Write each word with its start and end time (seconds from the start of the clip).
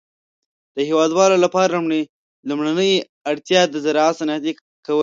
د 0.75 0.77
هيوادونو 0.87 1.35
لپاره 1.45 1.73
لومړنۍ 2.49 2.93
اړتيا 3.31 3.61
د 3.69 3.75
زراعت 3.85 4.15
صنعتي 4.19 4.51
کول 4.85 4.95
دي. 4.95 4.99